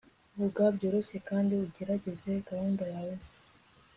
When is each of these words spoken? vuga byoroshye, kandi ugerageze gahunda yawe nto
vuga 0.39 0.63
byoroshye, 0.75 1.17
kandi 1.29 1.51
ugerageze 1.65 2.29
gahunda 2.49 2.83
yawe 2.93 3.13
nto 3.19 3.27